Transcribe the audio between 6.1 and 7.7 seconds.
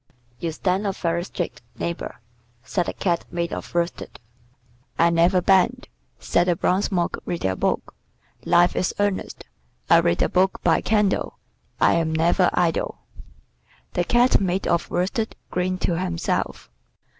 said the bronze Monk reading a